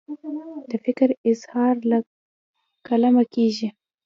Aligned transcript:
د 0.69 0.71
فکر 0.85 1.09
اظهار 1.31 1.75
له 1.91 1.97
قلمه 2.87 3.23
کیږي. 3.33 3.67